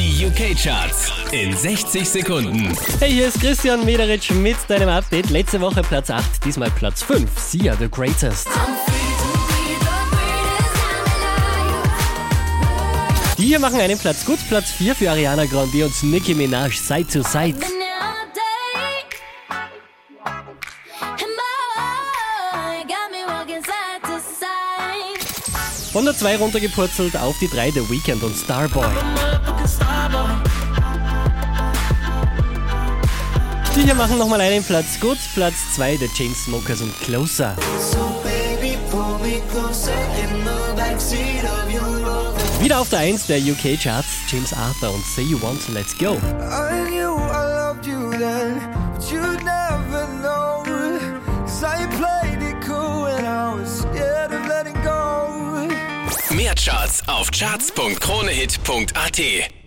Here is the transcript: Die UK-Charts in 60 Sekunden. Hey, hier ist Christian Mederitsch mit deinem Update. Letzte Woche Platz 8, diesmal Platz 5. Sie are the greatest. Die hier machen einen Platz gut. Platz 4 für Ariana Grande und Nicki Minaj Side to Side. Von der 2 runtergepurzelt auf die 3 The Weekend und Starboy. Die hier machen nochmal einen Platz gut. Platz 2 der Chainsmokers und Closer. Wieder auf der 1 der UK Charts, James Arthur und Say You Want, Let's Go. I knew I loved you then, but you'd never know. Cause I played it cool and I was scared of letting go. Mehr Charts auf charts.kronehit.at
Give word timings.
Die 0.00 0.24
UK-Charts 0.24 1.12
in 1.30 1.54
60 1.54 2.08
Sekunden. 2.08 2.74
Hey, 3.00 3.12
hier 3.12 3.28
ist 3.28 3.38
Christian 3.38 3.84
Mederitsch 3.84 4.30
mit 4.30 4.56
deinem 4.66 4.88
Update. 4.88 5.28
Letzte 5.28 5.60
Woche 5.60 5.82
Platz 5.82 6.08
8, 6.08 6.42
diesmal 6.42 6.70
Platz 6.70 7.02
5. 7.02 7.28
Sie 7.38 7.68
are 7.68 7.76
the 7.78 7.86
greatest. 7.86 8.48
Die 13.36 13.44
hier 13.44 13.58
machen 13.58 13.78
einen 13.78 13.98
Platz 13.98 14.24
gut. 14.24 14.38
Platz 14.48 14.70
4 14.70 14.94
für 14.94 15.10
Ariana 15.10 15.44
Grande 15.44 15.84
und 15.84 16.02
Nicki 16.04 16.34
Minaj 16.34 16.78
Side 16.78 17.08
to 17.08 17.22
Side. 17.22 17.58
Von 25.92 26.06
der 26.06 26.16
2 26.16 26.36
runtergepurzelt 26.38 27.18
auf 27.18 27.38
die 27.38 27.48
3 27.48 27.72
The 27.72 27.90
Weekend 27.90 28.22
und 28.22 28.34
Starboy. 28.34 28.88
Die 33.76 33.82
hier 33.82 33.94
machen 33.94 34.18
nochmal 34.18 34.40
einen 34.40 34.64
Platz 34.64 34.98
gut. 35.00 35.18
Platz 35.34 35.54
2 35.76 35.96
der 35.96 36.08
Chainsmokers 36.08 36.80
und 36.80 36.98
Closer. 37.00 37.54
Wieder 42.60 42.80
auf 42.80 42.88
der 42.90 42.98
1 42.98 43.26
der 43.26 43.38
UK 43.38 43.78
Charts, 43.80 44.08
James 44.28 44.52
Arthur 44.52 44.92
und 44.92 45.06
Say 45.06 45.22
You 45.22 45.40
Want, 45.40 45.68
Let's 45.68 45.96
Go. 45.96 46.14
I 46.14 46.18
knew 46.88 47.16
I 47.16 47.46
loved 47.46 47.86
you 47.86 48.10
then, 48.10 48.60
but 48.92 49.02
you'd 49.10 49.42
never 49.44 50.06
know. 50.20 50.62
Cause 51.46 51.64
I 51.64 51.86
played 51.96 52.42
it 52.42 52.60
cool 52.66 53.06
and 53.06 53.26
I 53.26 53.54
was 53.54 53.80
scared 53.80 54.32
of 54.32 54.46
letting 54.46 54.74
go. 54.82 55.28
Mehr 56.34 56.54
Charts 56.54 57.02
auf 57.06 57.30
charts.kronehit.at 57.30 59.59